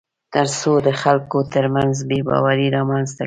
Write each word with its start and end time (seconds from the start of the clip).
تر 0.33 0.47
څو 0.59 0.71
د 0.87 0.89
خلکو 1.01 1.37
ترمنځ 1.53 1.95
بېباوري 2.09 2.67
رامنځته 2.77 3.15
کړي 3.17 3.19